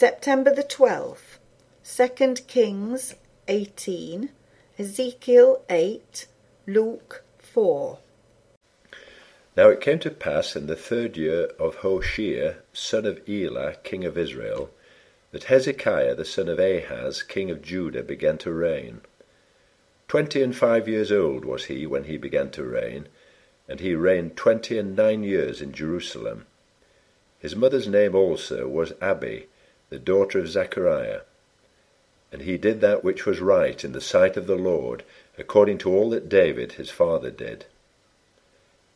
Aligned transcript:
September 0.00 0.50
the 0.50 0.64
12th, 0.64 1.36
2 1.84 2.32
Kings 2.46 3.16
18, 3.48 4.30
Ezekiel 4.78 5.62
8, 5.68 6.26
Luke 6.66 7.22
4. 7.36 7.98
Now 9.58 9.68
it 9.68 9.82
came 9.82 9.98
to 9.98 10.10
pass 10.10 10.56
in 10.56 10.68
the 10.68 10.74
third 10.74 11.18
year 11.18 11.50
of 11.58 11.74
Hoshea, 11.74 12.56
son 12.72 13.04
of 13.04 13.20
Elah, 13.28 13.74
king 13.84 14.06
of 14.06 14.16
Israel, 14.16 14.70
that 15.32 15.44
Hezekiah 15.44 16.14
the 16.14 16.24
son 16.24 16.48
of 16.48 16.58
Ahaz, 16.58 17.22
king 17.22 17.50
of 17.50 17.60
Judah, 17.60 18.02
began 18.02 18.38
to 18.38 18.50
reign. 18.54 19.02
Twenty 20.08 20.42
and 20.42 20.56
five 20.56 20.88
years 20.88 21.12
old 21.12 21.44
was 21.44 21.66
he 21.66 21.86
when 21.86 22.04
he 22.04 22.16
began 22.16 22.50
to 22.52 22.64
reign, 22.64 23.06
and 23.68 23.80
he 23.80 23.94
reigned 23.94 24.34
twenty 24.34 24.78
and 24.78 24.96
nine 24.96 25.24
years 25.24 25.60
in 25.60 25.74
Jerusalem. 25.74 26.46
His 27.38 27.54
mother's 27.54 27.86
name 27.86 28.14
also 28.14 28.66
was 28.66 28.94
Abi, 29.02 29.48
the 29.90 29.98
daughter 29.98 30.38
of 30.38 30.48
Zechariah. 30.48 31.20
And 32.32 32.42
he 32.42 32.56
did 32.56 32.80
that 32.80 33.04
which 33.04 33.26
was 33.26 33.40
right 33.40 33.84
in 33.84 33.92
the 33.92 34.00
sight 34.00 34.36
of 34.36 34.46
the 34.46 34.56
Lord, 34.56 35.02
according 35.36 35.78
to 35.78 35.90
all 35.90 36.10
that 36.10 36.28
David 36.28 36.72
his 36.72 36.90
father 36.90 37.30
did. 37.30 37.66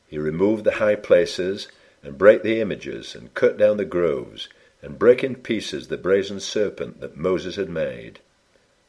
He 0.07 0.19
removed 0.19 0.65
the 0.65 0.73
high 0.73 0.95
places, 0.95 1.69
and 2.03 2.17
brake 2.17 2.43
the 2.43 2.61
images, 2.61 3.15
and 3.15 3.35
cut 3.35 3.57
down 3.57 3.77
the 3.77 3.85
groves, 3.85 4.49
and 4.83 4.99
brake 4.99 5.25
in 5.25 5.35
pieces 5.35 5.89
the 5.89 5.97
brazen 5.97 6.39
serpent 6.39 7.01
that 7.01 7.17
Moses 7.17 7.57
had 7.57 7.71
made. 7.71 8.21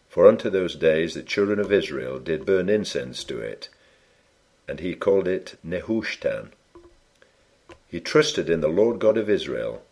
For 0.09 0.27
unto 0.27 0.49
those 0.49 0.75
days 0.75 1.13
the 1.13 1.23
children 1.23 1.59
of 1.59 1.71
Israel 1.71 2.19
did 2.19 2.45
burn 2.45 2.69
incense 2.69 3.23
to 3.23 3.39
it, 3.39 3.69
and 4.67 4.79
he 4.79 4.93
called 4.93 5.27
it 5.27 5.57
Nehushtan. 5.63 6.51
He 7.87 7.99
trusted 7.99 8.49
in 8.49 8.59
the 8.59 8.67
Lord 8.67 8.99
God 8.99 9.17
of 9.17 9.29
Israel, 9.29 9.83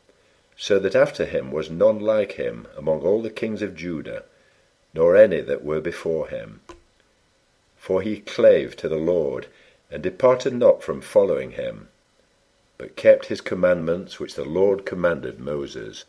so 0.56 0.80
that 0.80 0.96
after 0.96 1.26
him 1.26 1.52
was 1.52 1.70
none 1.70 2.00
like 2.00 2.34
him 2.34 2.68
among 2.78 3.02
all 3.02 3.22
the 3.22 3.30
kings 3.30 3.62
of 3.62 3.76
Judah, 3.76 4.24
nor 4.94 5.16
any 5.16 5.42
that 5.42 5.64
were 5.64 5.82
before 5.82 6.28
him. 6.28 6.62
For 7.78 8.02
he 8.02 8.20
clave 8.20 8.76
to 8.78 8.88
the 8.88 8.96
Lord, 8.96 9.48
and 9.90 10.02
departed 10.02 10.54
not 10.54 10.84
from 10.84 11.02
following 11.02 11.52
him, 11.52 11.90
but 12.78 12.96
kept 12.96 13.28
his 13.28 13.42
commandments 13.42 14.20
which 14.20 14.36
the 14.36 14.46
Lord 14.46 14.86
commanded 14.86 15.40
Moses. 15.40 16.06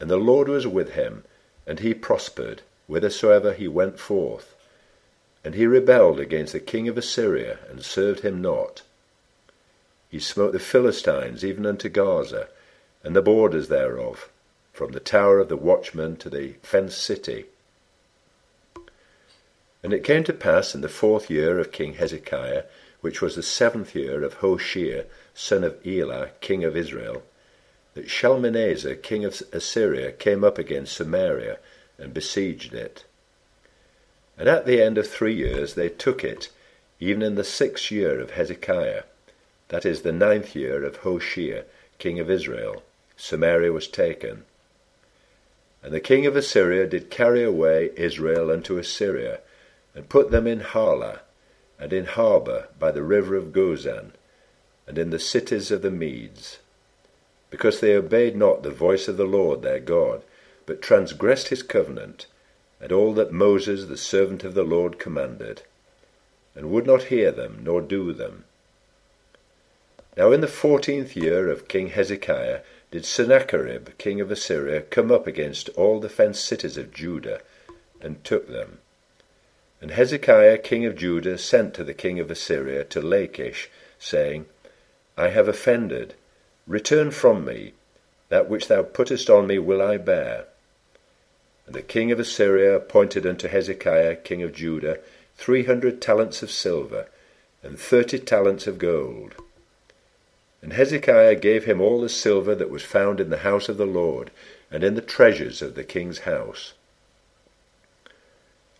And 0.00 0.08
the 0.08 0.16
Lord 0.16 0.48
was 0.48 0.66
with 0.66 0.92
him, 0.92 1.24
and 1.66 1.80
he 1.80 1.94
prospered 1.94 2.62
whithersoever 2.86 3.52
he 3.52 3.68
went 3.68 3.98
forth. 3.98 4.54
And 5.44 5.54
he 5.54 5.66
rebelled 5.66 6.20
against 6.20 6.52
the 6.52 6.60
king 6.60 6.88
of 6.88 6.98
Assyria, 6.98 7.58
and 7.68 7.84
served 7.84 8.20
him 8.20 8.40
not. 8.40 8.82
He 10.08 10.18
smote 10.18 10.52
the 10.52 10.58
Philistines 10.58 11.44
even 11.44 11.66
unto 11.66 11.88
Gaza, 11.88 12.48
and 13.02 13.14
the 13.14 13.22
borders 13.22 13.68
thereof, 13.68 14.28
from 14.72 14.92
the 14.92 15.00
tower 15.00 15.38
of 15.38 15.48
the 15.48 15.56
watchman 15.56 16.16
to 16.16 16.30
the 16.30 16.54
fenced 16.62 17.02
city. 17.02 17.46
And 19.82 19.92
it 19.92 20.04
came 20.04 20.24
to 20.24 20.32
pass 20.32 20.74
in 20.74 20.80
the 20.80 20.88
fourth 20.88 21.30
year 21.30 21.58
of 21.58 21.72
king 21.72 21.94
Hezekiah, 21.94 22.64
which 23.00 23.22
was 23.22 23.36
the 23.36 23.42
seventh 23.42 23.94
year 23.94 24.24
of 24.24 24.34
Hoshea, 24.34 25.04
son 25.34 25.62
of 25.62 25.78
Elah, 25.86 26.30
king 26.40 26.64
of 26.64 26.76
Israel, 26.76 27.22
that 27.94 28.10
Shalmaneser, 28.10 28.96
king 28.96 29.24
of 29.24 29.40
Assyria, 29.52 30.12
came 30.12 30.42
up 30.42 30.58
against 30.58 30.96
Samaria, 30.96 31.58
and 31.98 32.12
besieged 32.12 32.74
it. 32.74 33.04
And 34.36 34.48
at 34.48 34.66
the 34.66 34.82
end 34.82 34.98
of 34.98 35.08
three 35.08 35.34
years 35.34 35.74
they 35.74 35.88
took 35.88 36.22
it, 36.22 36.50
even 37.00 37.22
in 37.22 37.36
the 37.36 37.44
sixth 37.44 37.90
year 37.90 38.20
of 38.20 38.32
Hezekiah, 38.32 39.04
that 39.68 39.84
is 39.84 40.02
the 40.02 40.12
ninth 40.12 40.56
year 40.56 40.84
of 40.84 40.98
Hoshea, 40.98 41.64
king 41.98 42.18
of 42.18 42.30
Israel, 42.30 42.82
Samaria 43.18 43.72
was 43.72 43.88
taken. 43.88 44.44
And 45.82 45.92
the 45.92 46.00
king 46.00 46.24
of 46.24 46.36
Assyria 46.36 46.86
did 46.86 47.10
carry 47.10 47.42
away 47.42 47.90
Israel 47.96 48.50
unto 48.50 48.78
Assyria, 48.78 49.40
and 49.94 50.08
put 50.08 50.30
them 50.30 50.46
in 50.46 50.60
Halah, 50.60 51.20
and 51.78 51.92
in 51.92 52.06
Habor 52.06 52.68
by 52.78 52.92
the 52.92 53.02
river 53.02 53.36
of 53.36 53.52
Gozan, 53.52 54.12
and 54.86 54.96
in 54.96 55.10
the 55.10 55.18
cities 55.18 55.70
of 55.70 55.82
the 55.82 55.90
Medes, 55.90 56.58
because 57.50 57.80
they 57.80 57.94
obeyed 57.94 58.36
not 58.36 58.62
the 58.62 58.70
voice 58.70 59.08
of 59.08 59.16
the 59.16 59.26
Lord 59.26 59.62
their 59.62 59.80
God, 59.80 60.22
but 60.64 60.80
transgressed 60.80 61.48
his 61.48 61.62
covenant, 61.62 62.26
and 62.80 62.92
all 62.92 63.12
that 63.14 63.32
Moses 63.32 63.86
the 63.86 63.96
servant 63.96 64.44
of 64.44 64.54
the 64.54 64.62
Lord 64.62 64.98
commanded, 64.98 65.62
and 66.54 66.70
would 66.70 66.86
not 66.86 67.04
hear 67.04 67.32
them, 67.32 67.60
nor 67.62 67.80
do 67.80 68.12
them. 68.12 68.44
Now 70.16 70.32
in 70.32 70.40
the 70.40 70.48
fourteenth 70.48 71.16
year 71.16 71.48
of 71.48 71.68
king 71.68 71.88
Hezekiah 71.88 72.60
did 72.90 73.04
Sennacherib 73.04 73.90
king 73.98 74.20
of 74.20 74.30
Assyria 74.30 74.80
come 74.80 75.12
up 75.12 75.26
against 75.26 75.68
all 75.70 76.00
the 76.00 76.08
fenced 76.08 76.44
cities 76.44 76.76
of 76.76 76.92
Judah, 76.92 77.40
and 78.00 78.22
took 78.24 78.48
them. 78.48 78.78
And 79.80 79.90
Hezekiah 79.90 80.58
king 80.58 80.84
of 80.86 80.96
Judah 80.96 81.38
sent 81.38 81.74
to 81.74 81.84
the 81.84 81.94
king 81.94 82.18
of 82.18 82.30
Assyria 82.30 82.84
to 82.84 83.00
Lachish, 83.00 83.70
saying, 83.98 84.46
I 85.16 85.28
have 85.28 85.48
offended. 85.48 86.14
Return 86.66 87.10
from 87.10 87.44
me. 87.44 87.74
That 88.28 88.48
which 88.48 88.68
thou 88.68 88.82
puttest 88.82 89.30
on 89.30 89.46
me 89.46 89.58
will 89.58 89.82
I 89.82 89.96
bear. 89.96 90.46
And 91.66 91.74
the 91.74 91.82
king 91.82 92.10
of 92.12 92.20
Assyria 92.20 92.74
appointed 92.76 93.26
unto 93.26 93.48
Hezekiah 93.48 94.16
king 94.16 94.42
of 94.42 94.52
Judah 94.52 94.98
three 95.36 95.64
hundred 95.64 96.00
talents 96.00 96.42
of 96.42 96.50
silver, 96.50 97.08
and 97.62 97.78
thirty 97.78 98.18
talents 98.18 98.66
of 98.66 98.78
gold. 98.78 99.34
And 100.62 100.72
Hezekiah 100.72 101.36
gave 101.36 101.64
him 101.64 101.80
all 101.80 102.00
the 102.00 102.08
silver 102.08 102.54
that 102.54 102.70
was 102.70 102.82
found 102.82 103.20
in 103.20 103.30
the 103.30 103.38
house 103.38 103.68
of 103.68 103.76
the 103.76 103.86
Lord, 103.86 104.30
and 104.70 104.82
in 104.82 104.94
the 104.94 105.00
treasures 105.00 105.62
of 105.62 105.74
the 105.74 105.84
king's 105.84 106.20
house. 106.20 106.74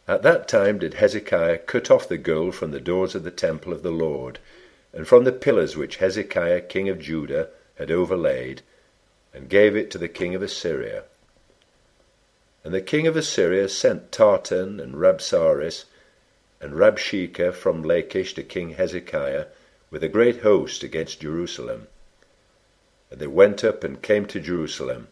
At 0.09 0.23
that 0.23 0.49
time 0.49 0.79
did 0.79 0.95
Hezekiah 0.95 1.59
cut 1.59 1.91
off 1.91 2.09
the 2.09 2.19
gold 2.19 2.55
from 2.55 2.71
the 2.71 2.81
doors 2.81 3.15
of 3.15 3.25
the 3.25 3.31
temple 3.31 3.73
of 3.73 3.83
the 3.83 3.91
Lord, 3.91 4.39
and 4.93 5.07
from 5.07 5.25
the 5.25 5.33
pillars 5.33 5.77
which 5.77 5.97
Hezekiah 5.97 6.63
king 6.63 6.89
of 6.89 6.99
Judah 6.99 7.51
had 7.77 7.91
overlaid, 7.91 8.63
and 9.33 9.49
gave 9.49 9.77
it 9.77 9.91
to 9.91 9.99
the 9.99 10.09
king 10.09 10.35
of 10.35 10.43
Assyria. 10.43 11.05
And 12.65 12.75
the 12.75 12.81
king 12.81 13.07
of 13.07 13.17
Assyria 13.17 13.69
sent 13.69 14.11
Tartan 14.11 14.81
and 14.81 14.95
Rabsaris 14.95 15.85
and 16.61 16.73
Rabshakeh 16.73 17.55
from 17.55 17.83
Lachish 17.83 18.35
to 18.35 18.43
king 18.43 18.71
Hezekiah 18.71 19.47
with 19.91 20.03
a 20.03 20.09
great 20.09 20.43
host 20.43 20.83
against 20.83 21.21
Jerusalem. 21.21 21.87
And 23.11 23.21
they 23.21 23.27
went 23.27 23.65
up 23.65 23.85
and 23.85 24.03
came 24.03 24.27
to 24.27 24.41
Jerusalem. 24.41 25.09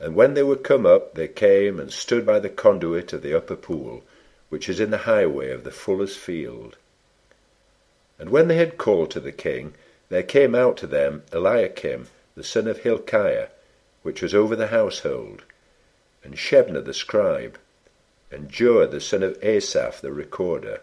And 0.00 0.16
when 0.16 0.34
they 0.34 0.42
were 0.42 0.56
come 0.56 0.84
up, 0.84 1.14
they 1.14 1.28
came 1.28 1.78
and 1.78 1.92
stood 1.92 2.26
by 2.26 2.40
the 2.40 2.48
conduit 2.48 3.12
of 3.12 3.22
the 3.22 3.36
upper 3.36 3.56
pool, 3.56 4.02
which 4.48 4.68
is 4.68 4.80
in 4.80 4.90
the 4.90 4.98
highway 4.98 5.50
of 5.50 5.62
the 5.62 5.70
fuller's 5.70 6.16
field. 6.16 6.76
And 8.18 8.30
when 8.30 8.48
they 8.48 8.56
had 8.56 8.78
called 8.78 9.10
to 9.12 9.20
the 9.20 9.32
king, 9.32 9.74
there 10.08 10.22
came 10.22 10.54
out 10.54 10.76
to 10.78 10.86
them 10.86 11.22
Eliakim 11.32 12.08
the 12.34 12.44
son 12.44 12.66
of 12.66 12.78
Hilkiah, 12.78 13.48
which 14.02 14.22
was 14.22 14.34
over 14.34 14.56
the 14.56 14.68
household, 14.68 15.42
and 16.24 16.34
Shebna 16.34 16.84
the 16.84 16.94
scribe, 16.94 17.58
and 18.30 18.50
Joah 18.50 18.90
the 18.90 19.00
son 19.00 19.22
of 19.22 19.38
Asaph 19.42 20.00
the 20.00 20.12
recorder. 20.12 20.80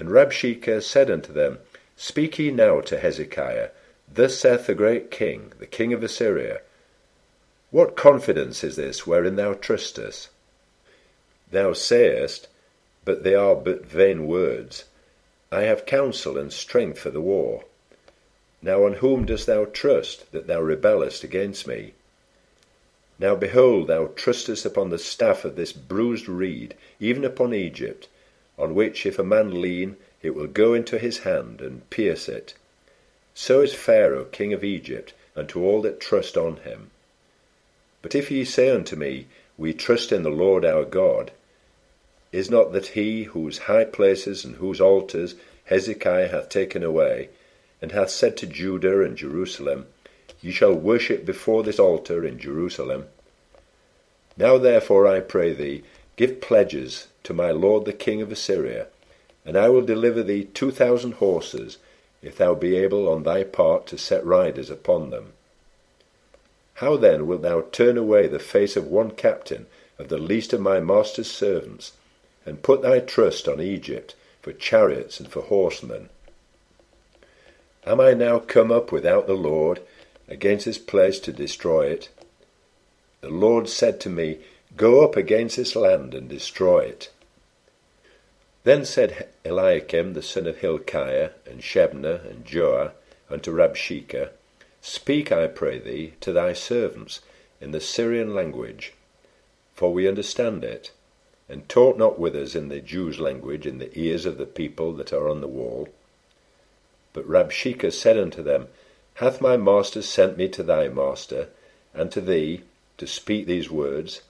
And 0.00 0.08
Rabshakeh 0.08 0.82
said 0.82 1.10
unto 1.10 1.30
them, 1.30 1.58
Speak 1.94 2.38
ye 2.38 2.50
now 2.50 2.80
to 2.80 2.98
Hezekiah, 2.98 3.68
Thus 4.12 4.38
saith 4.38 4.66
the 4.66 4.74
great 4.74 5.10
king, 5.10 5.52
the 5.58 5.66
king 5.66 5.92
of 5.92 6.02
Assyria, 6.02 6.62
what 7.70 7.96
confidence 7.96 8.64
is 8.64 8.76
this 8.76 9.06
wherein 9.06 9.36
thou 9.36 9.52
trustest? 9.52 10.30
Thou 11.50 11.74
sayest, 11.74 12.48
but 13.04 13.22
they 13.22 13.34
are 13.34 13.54
but 13.54 13.84
vain 13.84 14.26
words, 14.26 14.86
I 15.52 15.62
have 15.62 15.84
counsel 15.84 16.38
and 16.38 16.52
strength 16.52 16.98
for 16.98 17.10
the 17.10 17.20
war. 17.20 17.64
Now 18.62 18.84
on 18.86 18.94
whom 18.94 19.26
dost 19.26 19.46
thou 19.46 19.66
trust, 19.66 20.32
that 20.32 20.46
thou 20.46 20.60
rebellest 20.60 21.22
against 21.22 21.66
me? 21.66 21.92
Now 23.18 23.36
behold, 23.36 23.88
thou 23.88 24.06
trustest 24.16 24.64
upon 24.64 24.88
the 24.88 24.98
staff 24.98 25.44
of 25.44 25.56
this 25.56 25.72
bruised 25.72 26.28
reed, 26.28 26.74
even 26.98 27.24
upon 27.24 27.52
Egypt, 27.52 28.08
on 28.60 28.74
which 28.74 29.06
if 29.06 29.18
a 29.18 29.24
man 29.24 29.60
lean, 29.60 29.96
it 30.22 30.34
will 30.34 30.46
go 30.46 30.74
into 30.74 30.98
his 30.98 31.20
hand, 31.20 31.60
and 31.60 31.88
pierce 31.88 32.28
it. 32.28 32.54
So 33.34 33.62
is 33.62 33.72
Pharaoh 33.72 34.26
king 34.26 34.52
of 34.52 34.62
Egypt 34.62 35.14
unto 35.34 35.64
all 35.64 35.80
that 35.82 35.98
trust 36.00 36.36
on 36.36 36.58
him. 36.58 36.90
But 38.02 38.14
if 38.14 38.30
ye 38.30 38.44
say 38.44 38.68
unto 38.70 38.96
me, 38.96 39.26
We 39.56 39.72
trust 39.72 40.12
in 40.12 40.22
the 40.22 40.30
Lord 40.30 40.64
our 40.64 40.84
God, 40.84 41.30
is 42.32 42.50
not 42.50 42.72
that 42.72 42.88
he 42.88 43.24
whose 43.24 43.58
high 43.58 43.84
places 43.84 44.44
and 44.44 44.56
whose 44.56 44.80
altars 44.80 45.34
Hezekiah 45.64 46.28
hath 46.28 46.48
taken 46.48 46.82
away, 46.82 47.30
and 47.80 47.92
hath 47.92 48.10
said 48.10 48.36
to 48.38 48.46
Judah 48.46 49.02
and 49.02 49.16
Jerusalem, 49.16 49.86
Ye 50.42 50.52
shall 50.52 50.74
worship 50.74 51.24
before 51.24 51.62
this 51.62 51.78
altar 51.78 52.24
in 52.24 52.38
Jerusalem? 52.38 53.06
Now 54.36 54.58
therefore, 54.58 55.06
I 55.06 55.20
pray 55.20 55.52
thee, 55.52 55.82
give 56.16 56.40
pledges 56.40 57.08
to 57.30 57.34
my 57.34 57.52
lord 57.52 57.84
the 57.84 57.92
king 57.92 58.20
of 58.20 58.32
Assyria, 58.32 58.88
and 59.44 59.56
I 59.56 59.68
will 59.68 59.82
deliver 59.82 60.20
thee 60.20 60.42
two 60.42 60.72
thousand 60.72 61.12
horses, 61.12 61.78
if 62.22 62.36
thou 62.36 62.56
be 62.56 62.74
able 62.74 63.08
on 63.08 63.22
thy 63.22 63.44
part 63.44 63.86
to 63.86 63.98
set 63.98 64.26
riders 64.26 64.68
upon 64.68 65.10
them. 65.10 65.34
How 66.74 66.96
then 66.96 67.28
wilt 67.28 67.42
thou 67.42 67.60
turn 67.70 67.96
away 67.96 68.26
the 68.26 68.40
face 68.40 68.76
of 68.76 68.88
one 68.88 69.12
captain 69.12 69.68
of 69.96 70.08
the 70.08 70.18
least 70.18 70.52
of 70.52 70.60
my 70.60 70.80
master's 70.80 71.30
servants, 71.30 71.92
and 72.44 72.64
put 72.64 72.82
thy 72.82 72.98
trust 72.98 73.46
on 73.46 73.60
Egypt 73.60 74.16
for 74.42 74.52
chariots 74.52 75.20
and 75.20 75.28
for 75.28 75.42
horsemen? 75.42 76.08
Am 77.86 78.00
I 78.00 78.12
now 78.12 78.40
come 78.40 78.72
up 78.72 78.90
without 78.90 79.28
the 79.28 79.34
Lord 79.34 79.80
against 80.26 80.64
this 80.64 80.78
place 80.78 81.20
to 81.20 81.32
destroy 81.32 81.86
it? 81.86 82.08
The 83.20 83.30
Lord 83.30 83.68
said 83.68 84.00
to 84.00 84.10
me, 84.10 84.40
Go 84.76 85.04
up 85.04 85.14
against 85.14 85.56
this 85.56 85.76
land 85.76 86.12
and 86.12 86.28
destroy 86.28 86.80
it. 86.80 87.08
Then 88.62 88.84
said 88.84 89.28
Eliakim 89.44 90.12
the 90.12 90.22
son 90.22 90.46
of 90.46 90.58
Hilkiah, 90.58 91.30
and 91.46 91.62
Shebna, 91.62 92.28
and 92.28 92.44
Joah, 92.44 92.92
unto 93.30 93.50
Rabshakeh, 93.52 94.28
Speak, 94.82 95.32
I 95.32 95.46
pray 95.46 95.78
thee, 95.78 96.12
to 96.20 96.32
thy 96.32 96.52
servants 96.52 97.20
in 97.60 97.70
the 97.70 97.80
Syrian 97.80 98.34
language, 98.34 98.92
for 99.74 99.92
we 99.92 100.06
understand 100.06 100.62
it, 100.62 100.90
and 101.48 101.68
talk 101.68 101.96
not 101.96 102.18
with 102.18 102.36
us 102.36 102.54
in 102.54 102.68
the 102.68 102.80
Jews' 102.80 103.18
language 103.18 103.66
in 103.66 103.78
the 103.78 103.98
ears 103.98 104.26
of 104.26 104.36
the 104.36 104.46
people 104.46 104.92
that 104.92 105.12
are 105.12 105.28
on 105.28 105.40
the 105.40 105.48
wall. 105.48 105.88
But 107.12 107.26
Rabshakeh 107.26 107.92
said 107.92 108.18
unto 108.18 108.42
them, 108.42 108.68
Hath 109.14 109.40
my 109.40 109.56
master 109.56 110.02
sent 110.02 110.36
me 110.36 110.48
to 110.48 110.62
thy 110.62 110.88
master, 110.88 111.48
and 111.94 112.12
to 112.12 112.20
thee, 112.20 112.62
to 112.98 113.06
speak 113.06 113.46
these 113.46 113.70
words? 113.70 114.20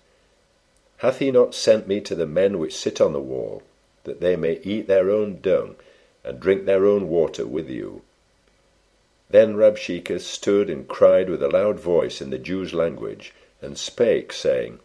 Hath 0.98 1.18
he 1.18 1.30
not 1.30 1.54
sent 1.54 1.88
me 1.88 2.00
to 2.02 2.14
the 2.14 2.26
men 2.26 2.58
which 2.58 2.76
sit 2.76 3.00
on 3.00 3.12
the 3.12 3.20
wall, 3.20 3.62
that 4.04 4.20
they 4.20 4.36
may 4.36 4.60
eat 4.62 4.86
their 4.86 5.10
own 5.10 5.40
dung, 5.40 5.76
and 6.24 6.40
drink 6.40 6.64
their 6.64 6.86
own 6.86 7.08
water 7.08 7.46
with 7.46 7.68
you? 7.68 8.02
Then 9.30 9.56
Rabshakeh 9.56 10.20
stood 10.20 10.68
and 10.68 10.88
cried 10.88 11.30
with 11.30 11.42
a 11.42 11.48
loud 11.48 11.78
voice 11.78 12.20
in 12.20 12.30
the 12.30 12.38
Jews' 12.38 12.74
language, 12.74 13.32
and 13.62 13.78
spake, 13.78 14.32
saying, 14.32 14.80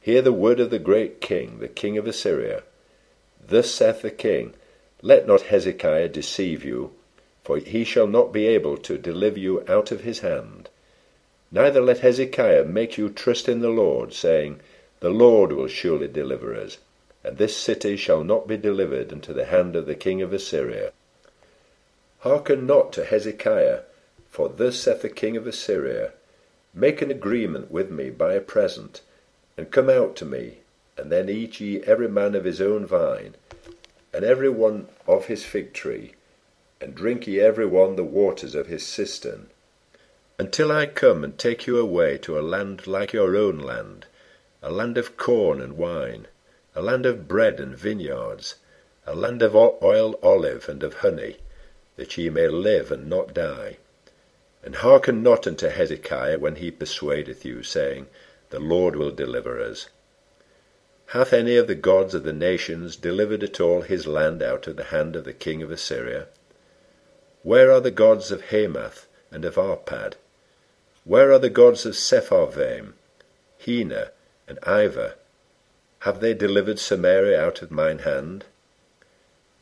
Hear 0.00 0.22
the 0.22 0.32
word 0.32 0.60
of 0.60 0.70
the 0.70 0.78
great 0.78 1.20
king, 1.20 1.58
the 1.60 1.68
king 1.68 1.96
of 1.96 2.06
Assyria. 2.06 2.62
Thus 3.46 3.70
saith 3.70 4.02
the 4.02 4.10
king, 4.10 4.54
Let 5.02 5.26
not 5.26 5.42
Hezekiah 5.42 6.08
deceive 6.08 6.64
you, 6.64 6.92
for 7.42 7.58
he 7.58 7.84
shall 7.84 8.06
not 8.06 8.32
be 8.32 8.46
able 8.46 8.76
to 8.78 8.98
deliver 8.98 9.38
you 9.38 9.64
out 9.68 9.90
of 9.90 10.02
his 10.02 10.20
hand. 10.20 10.68
Neither 11.50 11.80
let 11.80 11.98
Hezekiah 11.98 12.64
make 12.64 12.96
you 12.96 13.08
trust 13.08 13.48
in 13.48 13.60
the 13.60 13.70
Lord, 13.70 14.12
saying, 14.12 14.60
The 15.00 15.10
Lord 15.10 15.52
will 15.52 15.68
surely 15.68 16.08
deliver 16.08 16.54
us, 16.54 16.78
and 17.22 17.36
this 17.36 17.56
city 17.56 17.96
shall 17.96 18.24
not 18.24 18.48
be 18.48 18.56
delivered 18.56 19.12
into 19.12 19.32
the 19.32 19.46
hand 19.46 19.76
of 19.76 19.86
the 19.86 19.94
king 19.94 20.22
of 20.22 20.32
Assyria. 20.32 20.92
Hearken 22.20 22.66
not 22.66 22.92
to 22.94 23.04
Hezekiah, 23.04 23.80
for 24.28 24.48
thus 24.48 24.78
saith 24.78 25.02
the 25.02 25.08
king 25.08 25.36
of 25.36 25.46
Assyria, 25.46 26.12
Make 26.72 27.02
an 27.02 27.10
agreement 27.10 27.70
with 27.70 27.90
me 27.90 28.10
by 28.10 28.34
a 28.34 28.40
present, 28.40 29.00
and 29.56 29.70
come 29.70 29.90
out 29.90 30.16
to 30.16 30.24
me, 30.24 30.58
and 30.96 31.10
then 31.10 31.28
eat 31.28 31.60
ye 31.60 31.82
every 31.82 32.08
man 32.08 32.34
of 32.34 32.44
his 32.44 32.60
own 32.60 32.86
vine, 32.86 33.34
and 34.12 34.24
every 34.24 34.48
one 34.48 34.88
of 35.06 35.26
his 35.26 35.44
fig 35.44 35.72
tree, 35.72 36.12
and 36.80 36.94
drink 36.94 37.26
ye 37.26 37.40
every 37.40 37.66
one 37.66 37.96
the 37.96 38.04
waters 38.04 38.54
of 38.54 38.66
his 38.66 38.86
cistern, 38.86 39.50
until 40.38 40.72
I 40.72 40.86
come 40.86 41.24
and 41.24 41.36
take 41.36 41.66
you 41.66 41.78
away 41.78 42.16
to 42.18 42.38
a 42.38 42.40
land 42.40 42.86
like 42.86 43.12
your 43.12 43.36
own 43.36 43.58
land, 43.58 44.06
a 44.62 44.70
land 44.70 44.96
of 44.96 45.16
corn 45.16 45.60
and 45.60 45.76
wine, 45.76 46.26
a 46.74 46.82
land 46.82 47.04
of 47.04 47.26
bread 47.26 47.58
and 47.58 47.76
vineyards, 47.76 48.54
a 49.06 49.14
land 49.14 49.42
of 49.42 49.56
oil 49.56 50.18
olive 50.22 50.68
and 50.68 50.82
of 50.82 50.94
honey, 50.94 51.36
that 51.96 52.16
ye 52.16 52.30
may 52.30 52.46
live 52.46 52.92
and 52.92 53.08
not 53.08 53.34
die. 53.34 53.76
And 54.62 54.76
hearken 54.76 55.22
not 55.22 55.46
unto 55.46 55.68
Hezekiah 55.68 56.38
when 56.38 56.56
he 56.56 56.70
persuadeth 56.70 57.44
you, 57.44 57.62
saying, 57.62 58.06
The 58.50 58.60
Lord 58.60 58.94
will 58.94 59.10
deliver 59.10 59.60
us. 59.60 59.88
Hath 61.06 61.32
any 61.32 61.56
of 61.56 61.66
the 61.66 61.74
gods 61.74 62.14
of 62.14 62.22
the 62.22 62.32
nations 62.32 62.94
delivered 62.94 63.42
at 63.42 63.58
all 63.58 63.82
his 63.82 64.06
land 64.06 64.42
out 64.42 64.68
of 64.68 64.76
the 64.76 64.84
hand 64.84 65.16
of 65.16 65.24
the 65.24 65.32
king 65.32 65.62
of 65.62 65.70
Assyria? 65.72 66.28
Where 67.42 67.72
are 67.72 67.80
the 67.80 67.90
gods 67.90 68.30
of 68.30 68.50
Hamath 68.50 69.08
and 69.32 69.44
of 69.44 69.56
Arpad? 69.56 70.14
Where 71.04 71.32
are 71.32 71.38
the 71.38 71.50
gods 71.50 71.84
of 71.84 71.94
Sepharvaim, 71.94 72.92
Hena, 73.58 74.12
and 74.46 74.60
Ivah? 74.60 75.14
Have 76.00 76.20
they 76.20 76.32
delivered 76.32 76.78
Samaria 76.78 77.38
out 77.38 77.60
of 77.60 77.70
mine 77.70 78.00
hand? 78.00 78.46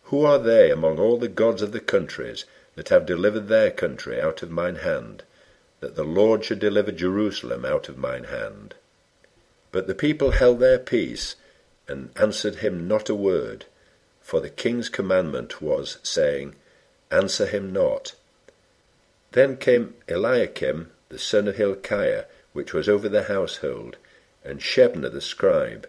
Who 0.05 0.25
are 0.25 0.39
they 0.39 0.71
among 0.71 1.01
all 1.01 1.19
the 1.19 1.27
gods 1.27 1.63
of 1.63 1.73
the 1.73 1.81
countries 1.81 2.45
that 2.77 2.91
have 2.91 3.07
delivered 3.07 3.49
their 3.49 3.73
country 3.73 4.21
out 4.21 4.41
of 4.43 4.51
mine 4.51 4.77
hand, 4.77 5.25
that 5.81 5.97
the 5.97 6.05
Lord 6.05 6.45
should 6.45 6.61
deliver 6.61 6.93
Jerusalem 6.93 7.65
out 7.65 7.89
of 7.89 7.99
mine 7.99 8.25
hand? 8.25 8.77
But 9.73 9.89
the 9.89 9.97
people 9.97 10.31
held 10.31 10.61
their 10.61 10.79
peace, 10.79 11.35
and 11.89 12.11
answered 12.15 12.57
him 12.57 12.87
not 12.87 13.09
a 13.09 13.17
word, 13.17 13.65
for 14.21 14.41
the 14.41 14.49
king's 14.49 14.89
commandment 14.89 15.61
was, 15.61 15.99
saying, 16.05 16.55
Answer 17.11 17.47
him 17.47 17.73
not. 17.73 18.15
Then 19.33 19.57
came 19.57 19.95
Eliakim 20.07 20.93
the 21.09 21.19
son 21.19 21.49
of 21.49 21.57
Hilkiah, 21.57 22.27
which 22.53 22.73
was 22.73 22.89
over 22.89 23.09
the 23.09 23.25
household, 23.25 23.97
and 24.45 24.61
Shebna 24.61 25.11
the 25.11 25.21
scribe, 25.21 25.89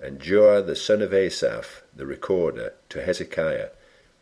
and 0.00 0.20
Joah 0.20 0.64
the 0.66 0.76
son 0.76 1.02
of 1.02 1.12
Asaph, 1.12 1.82
the 1.94 2.06
recorder, 2.06 2.72
to 2.88 3.02
Hezekiah, 3.02 3.70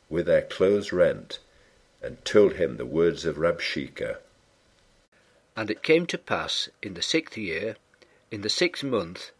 with 0.09 0.27
their 0.27 0.43
clothes 0.43 0.93
rent, 0.93 1.39
and 2.03 2.25
told 2.25 2.55
him 2.55 2.77
the 2.77 2.87
words 2.87 3.25
of 3.25 3.37
Rabshakeh. 3.37 4.17
And 5.57 5.71
it 5.71 5.83
came 5.83 6.07
to 6.07 6.19
pass 6.19 6.69
in 6.83 6.95
the 6.95 7.03
sixth 7.03 7.37
year, 7.37 7.77
in 8.31 8.43
the 8.43 8.49
sixth 8.49 8.83
month, 8.83 9.31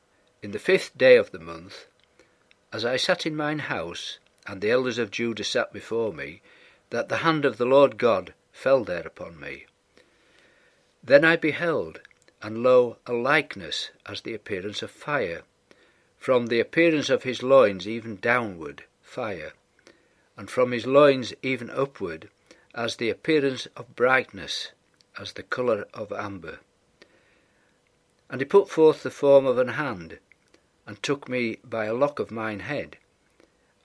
in 0.43 0.53
the 0.53 0.59
fifth 0.59 0.97
day 0.97 1.17
of 1.17 1.33
the 1.33 1.39
month, 1.39 1.87
as 2.73 2.85
I 2.85 2.97
sat 2.97 3.27
in 3.27 3.35
mine 3.35 3.61
house, 3.61 4.19
and 4.47 4.61
the 4.61 4.71
elders 4.71 4.99
of 4.99 5.11
Judah 5.11 5.45
sat 5.45 5.73
before 5.73 6.13
me, 6.13 6.41
that 6.91 7.09
the 7.09 7.19
hand 7.19 7.45
of 7.45 7.57
the 7.57 7.67
Lord 7.67 7.99
God 7.99 8.33
fell 8.53 8.85
there 8.85 9.07
upon 9.07 9.39
me. 9.41 9.67
Then 11.03 11.25
I 11.25 11.37
beheld, 11.37 12.01
and 12.43 12.63
lo, 12.63 12.99
a 13.07 13.13
likeness 13.13 13.91
as 14.07 14.21
the 14.23 14.35
appearance 14.35 14.83
of 14.83 14.91
fire, 14.91 15.43
from 16.29 16.49
the 16.49 16.61
appearance 16.61 17.09
of 17.09 17.23
his 17.23 17.43
loins 17.43 17.89
even 17.89 18.17
downward, 18.17 18.85
fire, 19.01 19.55
and 20.37 20.51
from 20.51 20.73
his 20.73 20.87
loins 20.87 21.33
even 21.43 21.71
upward, 21.71 22.29
as 22.75 22.97
the 22.97 23.09
appearance 23.09 23.65
of 23.79 23.97
brightness, 23.97 24.73
as 25.19 25.33
the 25.33 25.43
colour 25.43 25.89
of 25.95 26.13
amber. 26.13 26.59
And 28.29 28.43
he 28.43 28.45
put 28.45 28.69
forth 28.69 29.03
the 29.03 29.11
form 29.11 29.47
of 29.47 29.57
an 29.57 29.69
hand, 29.69 30.19
and 30.87 31.03
took 31.03 31.31
me 31.31 31.61
by 31.65 31.87
a 31.87 31.95
lock 31.95 32.19
of 32.19 32.31
mine 32.31 32.61
head. 32.61 32.99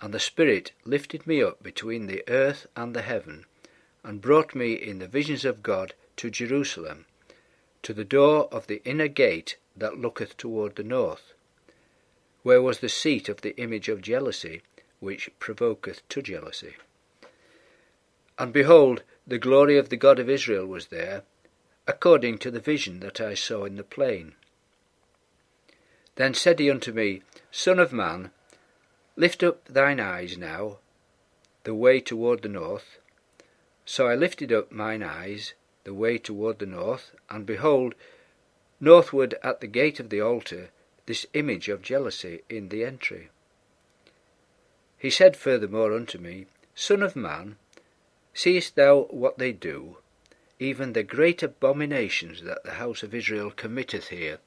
And 0.02 0.14
the 0.14 0.20
Spirit 0.20 0.74
lifted 0.84 1.26
me 1.26 1.42
up 1.42 1.64
between 1.64 2.08
the 2.08 2.26
earth 2.28 2.68
and 2.76 2.94
the 2.94 3.04
heaven, 3.04 3.46
and 4.04 4.20
brought 4.20 4.54
me 4.54 4.74
in 4.74 5.00
the 5.00 5.08
visions 5.08 5.46
of 5.46 5.64
God 5.64 5.94
to 6.18 6.30
Jerusalem, 6.30 7.06
to 7.84 7.94
the 7.94 8.04
door 8.04 8.50
of 8.52 8.68
the 8.68 8.82
inner 8.84 9.08
gate 9.08 9.56
that 9.78 9.98
looketh 9.98 10.36
toward 10.36 10.76
the 10.76 10.84
north 10.84 11.33
where 12.44 12.62
was 12.62 12.80
the 12.80 12.90
seat 12.90 13.30
of 13.30 13.42
the 13.42 13.56
image 13.58 13.90
of 13.90 14.02
jealousy, 14.02 14.62
which 15.00 15.30
provoketh 15.40 16.02
to 16.10 16.22
jealousy. 16.22 16.76
And 18.38 18.54
behold, 18.54 19.04
the 19.26 19.38
glory 19.38 19.78
of 19.78 19.90
the 19.90 19.98
God 19.98 20.20
of 20.20 20.30
Israel 20.30 20.66
was 20.66 20.88
there, 20.88 21.24
according 21.88 22.38
to 22.40 22.52
the 22.52 22.60
vision 22.60 23.00
that 23.00 23.20
I 23.20 23.34
saw 23.34 23.66
in 23.66 23.76
the 23.76 23.84
plain. 23.84 24.36
Then 26.16 26.34
said 26.34 26.60
he 26.60 26.70
unto 26.70 26.92
me, 26.92 27.22
Son 27.52 27.80
of 27.80 27.92
man, 27.92 28.32
lift 29.16 29.44
up 29.44 29.66
thine 29.66 30.00
eyes 30.00 30.38
now, 30.38 30.80
the 31.64 31.74
way 31.74 32.00
toward 32.00 32.42
the 32.42 32.50
north. 32.50 33.00
So 33.86 34.08
I 34.08 34.16
lifted 34.16 34.52
up 34.52 34.72
mine 34.72 35.04
eyes, 35.04 35.54
the 35.84 35.94
way 35.94 36.18
toward 36.18 36.60
the 36.60 36.66
north, 36.66 37.12
and 37.30 37.46
behold, 37.46 37.96
northward 38.80 39.36
at 39.44 39.62
the 39.62 39.68
gate 39.68 40.00
of 40.00 40.10
the 40.10 40.22
altar 40.22 40.70
this 41.06 41.26
image 41.34 41.70
of 41.70 41.82
jealousy 41.82 42.44
in 42.50 42.70
the 42.70 42.84
entry. 42.84 43.30
He 44.98 45.10
said 45.10 45.36
furthermore 45.36 45.94
unto 45.94 46.18
me, 46.18 46.48
Son 46.76 47.04
of 47.04 47.16
man, 47.16 47.58
seest 48.34 48.76
thou 48.76 49.02
what 49.10 49.38
they 49.38 49.52
do, 49.52 49.98
even 50.60 50.94
the 50.94 51.04
great 51.04 51.44
abominations 51.44 52.42
that 52.44 52.64
the 52.64 52.76
house 52.76 53.04
of 53.04 53.14
Israel 53.14 53.52
committeth 53.52 54.08
here, 54.08 54.40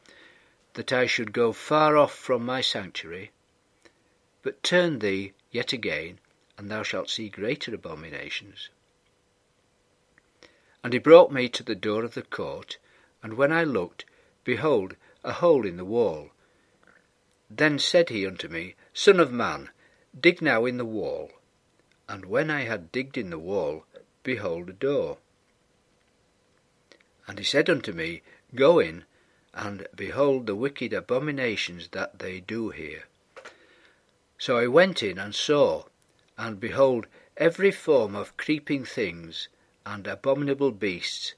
that 0.72 0.92
I 0.92 1.06
should 1.06 1.32
go 1.32 1.52
far 1.52 1.96
off 1.96 2.14
from 2.14 2.44
my 2.44 2.62
sanctuary? 2.62 3.32
But 4.42 4.62
turn 4.62 5.00
thee 5.00 5.34
yet 5.50 5.72
again, 5.72 6.20
and 6.56 6.70
thou 6.70 6.82
shalt 6.82 7.10
see 7.10 7.28
greater 7.28 7.74
abominations. 7.74 8.70
And 10.82 10.92
he 10.92 10.98
brought 10.98 11.32
me 11.32 11.48
to 11.50 11.62
the 11.62 11.74
door 11.74 12.02
of 12.04 12.14
the 12.14 12.22
court, 12.22 12.78
and 13.22 13.34
when 13.34 13.52
I 13.52 13.64
looked, 13.64 14.04
behold, 14.44 14.96
a 15.22 15.32
hole 15.32 15.66
in 15.66 15.76
the 15.76 15.84
wall, 15.84 16.30
then 17.48 17.78
said 17.78 18.08
he 18.08 18.26
unto 18.26 18.48
me, 18.48 18.74
Son 18.92 19.20
of 19.20 19.32
man, 19.32 19.70
dig 20.18 20.42
now 20.42 20.64
in 20.64 20.78
the 20.78 20.84
wall. 20.84 21.30
And 22.08 22.26
when 22.26 22.50
I 22.50 22.62
had 22.62 22.92
digged 22.92 23.16
in 23.16 23.30
the 23.30 23.38
wall, 23.38 23.84
behold 24.22 24.68
a 24.68 24.72
door. 24.72 25.18
And 27.26 27.38
he 27.38 27.44
said 27.44 27.68
unto 27.70 27.92
me, 27.92 28.22
Go 28.54 28.78
in, 28.78 29.04
and 29.54 29.86
behold 29.94 30.46
the 30.46 30.54
wicked 30.54 30.92
abominations 30.92 31.88
that 31.88 32.18
they 32.18 32.40
do 32.40 32.70
here. 32.70 33.04
So 34.38 34.58
I 34.58 34.66
went 34.66 35.02
in 35.02 35.18
and 35.18 35.34
saw, 35.34 35.84
and 36.36 36.60
behold, 36.60 37.06
every 37.36 37.70
form 37.70 38.14
of 38.14 38.36
creeping 38.36 38.84
things, 38.84 39.48
and 39.84 40.06
abominable 40.06 40.72
beasts, 40.72 41.34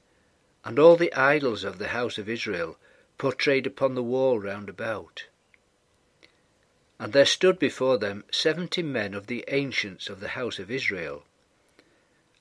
and 0.65 0.77
all 0.77 0.95
the 0.95 1.13
idols 1.13 1.63
of 1.63 1.77
the 1.77 1.89
house 1.89 2.17
of 2.17 2.27
Israel, 2.27 2.77
portrayed 3.17 3.65
upon 3.65 3.95
the 3.95 4.03
wall 4.03 4.39
round 4.39 4.69
about. 4.69 5.25
And 6.99 7.13
there 7.13 7.25
stood 7.25 7.59
before 7.59 7.97
them 7.97 8.25
seventy 8.29 8.83
men 8.83 9.13
of 9.13 9.27
the 9.27 9.45
ancients 9.47 10.09
of 10.09 10.19
the 10.19 10.29
house 10.29 10.59
of 10.59 10.69
Israel. 10.69 11.23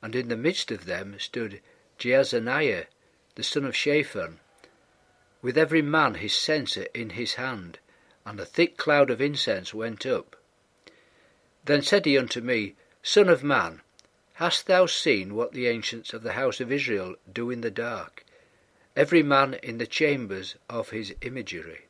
And 0.03 0.17
in 0.17 0.29
the 0.29 0.37
midst 0.37 0.73
of 0.73 0.85
them 0.85 1.17
stood 1.21 1.61
Jaazaniah, 1.99 2.87
the 3.37 3.45
son 3.45 3.65
of 3.65 3.77
Shaphan, 3.77 4.41
with 5.43 5.57
every 5.57 5.83
man 5.83 6.15
his 6.15 6.35
censer 6.35 6.89
in 6.93 7.11
his 7.11 7.35
hand, 7.35 7.79
and 8.27 8.41
a 8.41 8.45
thick 8.45 8.77
cloud 8.77 9.11
of 9.11 9.21
incense 9.21 9.73
went 9.73 10.05
up. 10.05 10.35
Then 11.65 11.83
said 11.83 12.05
he 12.05 12.19
unto 12.19 12.41
me, 12.41 12.75
Son 13.01 13.29
of 13.29 13.45
man, 13.45 13.83
hast 14.35 14.67
thou 14.67 14.87
seen 14.87 15.35
what 15.37 15.53
the 15.53 15.69
ancients 15.69 16.13
of 16.13 16.25
the 16.25 16.33
house 16.33 16.61
of 16.61 16.73
Israel 16.73 17.15
do 17.33 17.51
in 17.51 17.61
the 17.61 17.71
dark, 17.71 18.25
every 18.97 19.23
man 19.23 19.55
in 19.63 19.79
the 19.79 19.87
chambers 19.87 20.57
of 20.69 20.91
his 20.91 21.15
imagery? 21.21 21.87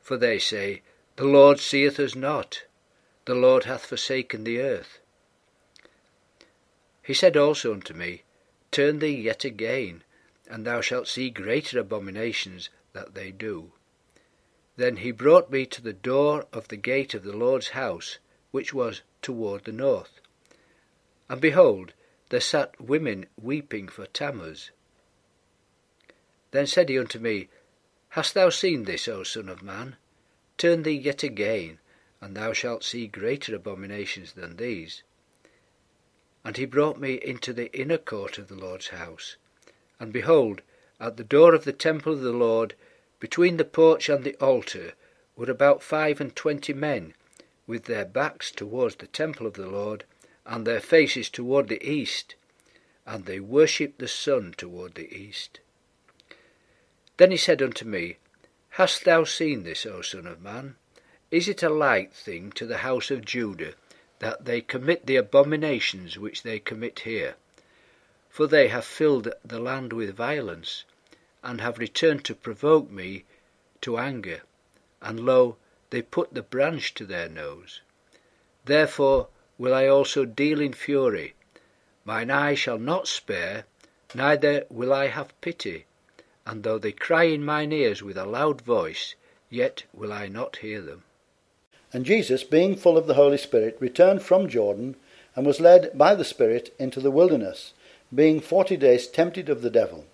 For 0.00 0.16
they 0.16 0.40
say, 0.40 0.82
The 1.16 1.24
Lord 1.24 1.60
seeth 1.60 2.00
us 2.00 2.16
not, 2.16 2.64
the 3.24 3.36
Lord 3.36 3.64
hath 3.64 3.86
forsaken 3.86 4.42
the 4.42 4.60
earth. 4.60 4.98
He 7.04 7.14
said 7.14 7.36
also 7.36 7.72
unto 7.72 7.94
me, 7.94 8.22
Turn 8.72 8.98
thee 8.98 9.14
yet 9.14 9.44
again, 9.44 10.02
and 10.48 10.66
thou 10.66 10.80
shalt 10.80 11.06
see 11.06 11.30
greater 11.30 11.78
abominations 11.78 12.68
that 12.94 13.14
they 13.14 13.30
do. 13.30 13.70
Then 14.76 14.96
he 14.96 15.12
brought 15.12 15.52
me 15.52 15.66
to 15.66 15.80
the 15.80 15.92
door 15.92 16.48
of 16.52 16.66
the 16.66 16.76
gate 16.76 17.14
of 17.14 17.22
the 17.22 17.36
Lord's 17.36 17.68
house, 17.68 18.18
which 18.50 18.74
was 18.74 19.02
toward 19.22 19.64
the 19.64 19.72
north. 19.72 20.20
And 21.28 21.40
behold, 21.40 21.92
there 22.30 22.40
sat 22.40 22.80
women 22.80 23.26
weeping 23.40 23.86
for 23.86 24.06
Tammuz. 24.06 24.72
Then 26.50 26.66
said 26.66 26.88
he 26.88 26.98
unto 26.98 27.20
me, 27.20 27.48
Hast 28.10 28.34
thou 28.34 28.48
seen 28.50 28.82
this, 28.82 29.06
O 29.06 29.22
Son 29.22 29.48
of 29.48 29.62
Man? 29.62 29.96
Turn 30.56 30.82
thee 30.82 30.92
yet 30.92 31.22
again, 31.22 31.78
and 32.20 32.36
thou 32.36 32.52
shalt 32.52 32.84
see 32.84 33.06
greater 33.06 33.54
abominations 33.54 34.32
than 34.32 34.56
these. 34.56 35.02
And 36.44 36.56
he 36.56 36.64
brought 36.64 36.98
me 36.98 37.14
into 37.14 37.52
the 37.52 37.72
inner 37.72 37.98
court 37.98 38.38
of 38.38 38.48
the 38.48 38.54
Lord's 38.54 38.88
house. 38.88 39.36
And 39.98 40.12
behold, 40.12 40.62
at 41.00 41.16
the 41.16 41.24
door 41.24 41.54
of 41.54 41.64
the 41.64 41.72
temple 41.72 42.12
of 42.12 42.20
the 42.20 42.32
Lord, 42.32 42.74
between 43.18 43.56
the 43.56 43.64
porch 43.64 44.08
and 44.08 44.24
the 44.24 44.36
altar, 44.36 44.92
were 45.36 45.50
about 45.50 45.82
five 45.82 46.20
and 46.20 46.34
twenty 46.36 46.72
men, 46.72 47.14
with 47.66 47.84
their 47.84 48.04
backs 48.04 48.50
towards 48.50 48.96
the 48.96 49.06
temple 49.06 49.46
of 49.46 49.54
the 49.54 49.66
Lord, 49.66 50.04
and 50.46 50.66
their 50.66 50.80
faces 50.80 51.30
toward 51.30 51.68
the 51.68 51.82
east, 51.82 52.34
and 53.06 53.24
they 53.24 53.40
worshipped 53.40 53.98
the 53.98 54.08
sun 54.08 54.54
toward 54.56 54.94
the 54.94 55.12
east. 55.12 55.60
Then 57.16 57.30
he 57.30 57.36
said 57.36 57.62
unto 57.62 57.84
me, 57.84 58.18
Hast 58.74 59.04
thou 59.04 59.22
seen 59.22 59.62
this, 59.62 59.86
O 59.86 60.02
Son 60.02 60.26
of 60.26 60.42
Man? 60.42 60.74
Is 61.30 61.46
it 61.46 61.62
a 61.62 61.68
light 61.68 62.12
thing 62.12 62.50
to 62.56 62.66
the 62.66 62.78
house 62.78 63.08
of 63.12 63.24
Judah 63.24 63.74
that 64.18 64.46
they 64.46 64.60
commit 64.60 65.06
the 65.06 65.14
abominations 65.14 66.18
which 66.18 66.42
they 66.42 66.58
commit 66.58 66.98
here? 67.00 67.36
For 68.28 68.48
they 68.48 68.66
have 68.66 68.84
filled 68.84 69.32
the 69.44 69.60
land 69.60 69.92
with 69.92 70.16
violence, 70.16 70.82
and 71.40 71.60
have 71.60 71.78
returned 71.78 72.24
to 72.24 72.34
provoke 72.34 72.90
me 72.90 73.24
to 73.82 73.96
anger, 73.96 74.42
and 75.00 75.20
lo, 75.20 75.56
they 75.90 76.02
put 76.02 76.34
the 76.34 76.42
branch 76.42 76.94
to 76.94 77.06
their 77.06 77.28
nose. 77.28 77.80
Therefore 78.64 79.28
will 79.56 79.72
I 79.72 79.86
also 79.86 80.24
deal 80.24 80.60
in 80.60 80.72
fury. 80.72 81.34
Mine 82.04 82.32
eye 82.32 82.56
shall 82.56 82.80
not 82.80 83.06
spare, 83.06 83.66
neither 84.16 84.66
will 84.68 84.92
I 84.92 85.06
have 85.06 85.40
pity. 85.40 85.86
And 86.46 86.62
though 86.62 86.78
they 86.78 86.92
cry 86.92 87.24
in 87.24 87.44
mine 87.44 87.72
ears 87.72 88.02
with 88.02 88.18
a 88.18 88.26
loud 88.26 88.60
voice, 88.60 89.14
yet 89.48 89.84
will 89.92 90.12
I 90.12 90.28
not 90.28 90.56
hear 90.56 90.80
them. 90.80 91.04
And 91.92 92.04
Jesus, 92.04 92.42
being 92.44 92.76
full 92.76 92.98
of 92.98 93.06
the 93.06 93.14
Holy 93.14 93.38
Spirit, 93.38 93.76
returned 93.80 94.22
from 94.22 94.48
Jordan, 94.48 94.96
and 95.36 95.46
was 95.46 95.60
led 95.60 95.96
by 95.96 96.14
the 96.14 96.24
Spirit 96.24 96.74
into 96.78 97.00
the 97.00 97.10
wilderness, 97.10 97.72
being 98.14 98.40
forty 98.40 98.76
days 98.76 99.06
tempted 99.06 99.48
of 99.48 99.62
the 99.62 99.70
devil. 99.70 100.04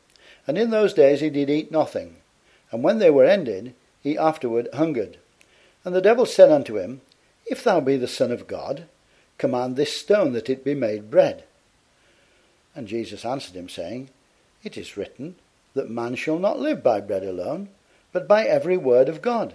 And 0.46 0.56
in 0.56 0.70
those 0.70 0.94
days 0.94 1.20
he 1.20 1.30
did 1.30 1.50
eat 1.50 1.70
nothing. 1.70 2.16
And 2.70 2.82
when 2.82 2.98
they 2.98 3.10
were 3.10 3.24
ended, 3.24 3.74
he 4.02 4.16
afterward 4.16 4.68
hungered. 4.74 5.18
And 5.84 5.94
the 5.94 6.00
devil 6.00 6.26
said 6.26 6.50
unto 6.50 6.78
him, 6.78 7.00
If 7.46 7.64
thou 7.64 7.80
be 7.80 7.96
the 7.96 8.06
Son 8.06 8.30
of 8.30 8.46
God, 8.46 8.84
command 9.38 9.76
this 9.76 9.96
stone 9.96 10.32
that 10.34 10.50
it 10.50 10.64
be 10.64 10.74
made 10.74 11.10
bread. 11.10 11.44
And 12.74 12.86
Jesus 12.86 13.24
answered 13.24 13.56
him, 13.56 13.68
saying, 13.68 14.10
It 14.62 14.76
is 14.76 14.96
written 14.96 15.36
that 15.74 15.90
man 15.90 16.14
shall 16.14 16.38
not 16.38 16.58
live 16.58 16.82
by 16.82 17.00
bread 17.00 17.24
alone, 17.24 17.68
but 18.12 18.26
by 18.26 18.44
every 18.44 18.76
word 18.76 19.08
of 19.08 19.22
God. 19.22 19.54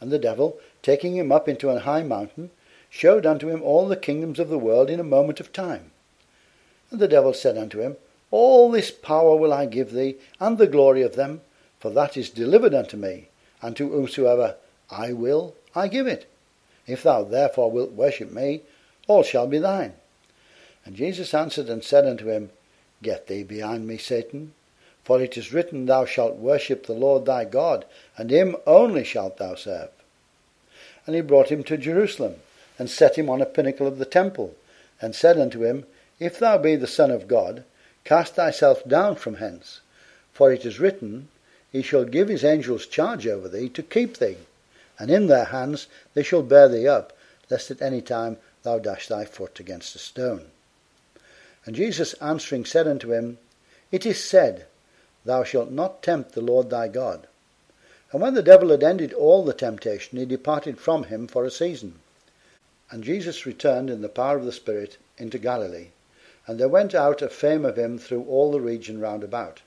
And 0.00 0.10
the 0.10 0.18
devil, 0.18 0.58
taking 0.82 1.16
him 1.16 1.30
up 1.30 1.48
into 1.48 1.70
an 1.70 1.80
high 1.80 2.02
mountain, 2.02 2.50
showed 2.90 3.24
unto 3.24 3.48
him 3.48 3.62
all 3.62 3.88
the 3.88 3.96
kingdoms 3.96 4.38
of 4.38 4.48
the 4.48 4.58
world 4.58 4.90
in 4.90 5.00
a 5.00 5.04
moment 5.04 5.40
of 5.40 5.52
time. 5.52 5.90
And 6.90 7.00
the 7.00 7.08
devil 7.08 7.32
said 7.32 7.56
unto 7.56 7.80
him, 7.80 7.96
All 8.30 8.70
this 8.70 8.90
power 8.90 9.36
will 9.36 9.52
I 9.52 9.66
give 9.66 9.92
thee, 9.92 10.16
and 10.40 10.58
the 10.58 10.66
glory 10.66 11.02
of 11.02 11.14
them, 11.14 11.40
for 11.78 11.90
that 11.90 12.16
is 12.16 12.30
delivered 12.30 12.74
unto 12.74 12.96
me, 12.96 13.28
and 13.60 13.76
to 13.76 13.88
whomsoever 13.88 14.56
I 14.90 15.12
will, 15.12 15.54
I 15.74 15.88
give 15.88 16.06
it. 16.06 16.26
If 16.86 17.02
thou 17.02 17.22
therefore 17.22 17.70
wilt 17.70 17.92
worship 17.92 18.30
me, 18.30 18.62
all 19.06 19.22
shall 19.22 19.46
be 19.46 19.58
thine. 19.58 19.94
And 20.84 20.96
Jesus 20.96 21.32
answered 21.32 21.68
and 21.68 21.82
said 21.82 22.06
unto 22.06 22.28
him, 22.28 22.50
Get 23.02 23.26
thee 23.26 23.42
behind 23.42 23.86
me, 23.86 23.98
Satan, 23.98 24.52
for 25.04 25.20
it 25.20 25.36
is 25.36 25.52
written, 25.52 25.86
Thou 25.86 26.04
shalt 26.04 26.36
worship 26.36 26.86
the 26.86 26.92
Lord 26.92 27.24
thy 27.24 27.44
God, 27.44 27.84
and 28.16 28.30
him 28.30 28.56
only 28.66 29.04
shalt 29.04 29.38
thou 29.38 29.54
serve. 29.54 29.90
And 31.06 31.14
he 31.14 31.22
brought 31.22 31.50
him 31.50 31.64
to 31.64 31.76
Jerusalem, 31.76 32.36
and 32.78 32.88
set 32.88 33.16
him 33.16 33.28
on 33.28 33.42
a 33.42 33.46
pinnacle 33.46 33.86
of 33.86 33.98
the 33.98 34.04
temple, 34.04 34.54
and 35.00 35.14
said 35.14 35.38
unto 35.38 35.64
him, 35.64 35.84
If 36.18 36.38
thou 36.38 36.58
be 36.58 36.76
the 36.76 36.86
Son 36.86 37.10
of 37.10 37.28
God, 37.28 37.64
cast 38.04 38.34
thyself 38.34 38.84
down 38.86 39.16
from 39.16 39.36
hence, 39.36 39.80
for 40.32 40.52
it 40.52 40.64
is 40.64 40.80
written, 40.80 41.28
He 41.70 41.82
shall 41.82 42.04
give 42.04 42.28
his 42.28 42.44
angels 42.44 42.86
charge 42.86 43.26
over 43.26 43.48
thee 43.48 43.68
to 43.70 43.82
keep 43.82 44.18
thee 44.18 44.36
and 45.02 45.10
in 45.10 45.26
their 45.26 45.46
hands 45.46 45.88
they 46.14 46.22
shall 46.22 46.44
bear 46.44 46.68
thee 46.68 46.86
up, 46.86 47.12
lest 47.50 47.72
at 47.72 47.82
any 47.82 48.00
time 48.00 48.36
thou 48.62 48.78
dash 48.78 49.08
thy 49.08 49.24
foot 49.24 49.58
against 49.58 49.96
a 49.96 49.98
stone. 49.98 50.46
And 51.64 51.74
Jesus 51.74 52.14
answering 52.14 52.64
said 52.64 52.86
unto 52.86 53.12
him, 53.12 53.38
It 53.90 54.06
is 54.06 54.22
said, 54.22 54.66
Thou 55.24 55.44
shalt 55.44 55.70
not 55.70 56.02
tempt 56.02 56.32
the 56.32 56.40
Lord 56.40 56.70
thy 56.70 56.88
God. 56.88 57.26
And 58.10 58.20
when 58.20 58.34
the 58.34 58.42
devil 58.42 58.68
had 58.70 58.82
ended 58.82 59.12
all 59.12 59.44
the 59.44 59.54
temptation, 59.54 60.18
he 60.18 60.26
departed 60.26 60.78
from 60.78 61.04
him 61.04 61.26
for 61.26 61.44
a 61.44 61.50
season. 61.50 62.00
And 62.90 63.02
Jesus 63.02 63.46
returned 63.46 63.88
in 63.88 64.02
the 64.02 64.08
power 64.08 64.36
of 64.36 64.44
the 64.44 64.52
Spirit 64.52 64.98
into 65.16 65.38
Galilee, 65.38 65.88
and 66.46 66.58
there 66.58 66.68
went 66.68 66.94
out 66.94 67.22
a 67.22 67.28
fame 67.28 67.64
of 67.64 67.78
him 67.78 67.98
through 67.98 68.24
all 68.24 68.52
the 68.52 68.60
region 68.60 69.00
round 69.00 69.24
about. 69.24 69.62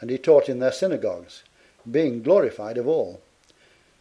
And 0.00 0.10
he 0.10 0.18
taught 0.18 0.48
in 0.48 0.60
their 0.60 0.70
synagogues, 0.70 1.42
being 1.90 2.22
glorified 2.22 2.78
of 2.78 2.86
all. 2.86 3.20